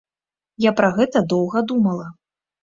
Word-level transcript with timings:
Я 0.65 0.71
пра 0.79 0.89
гэта 0.97 1.21
доўга 1.35 1.63
думала. 1.73 2.09